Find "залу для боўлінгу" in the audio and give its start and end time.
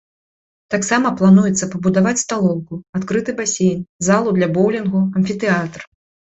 4.11-4.99